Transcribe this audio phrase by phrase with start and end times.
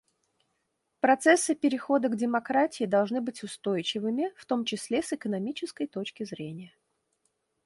[0.99, 6.73] Процессы перехода к демократии должны быть устойчивыми, в том числе с экономической точки зрения.